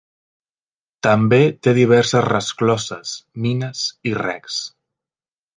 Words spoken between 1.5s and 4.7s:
té diverses rescloses, mines i recs.